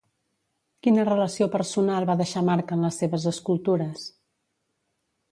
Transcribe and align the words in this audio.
Quina 0.85 1.03
relació 1.09 1.47
personal 1.55 2.07
va 2.09 2.15
deixar 2.21 2.43
marca 2.47 2.77
en 2.77 2.85
les 2.85 2.97
seves 3.01 3.27
escultures? 3.33 4.07